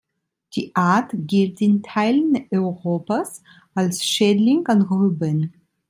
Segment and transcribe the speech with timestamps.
[0.55, 3.43] Die Art gilt in Teilen Europas
[3.75, 5.53] als Schädling an Rüben.